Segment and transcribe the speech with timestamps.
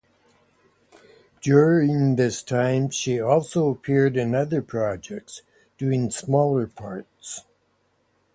[1.41, 5.43] During this time she also appeared in other projects,
[5.77, 7.41] doing smaller parts.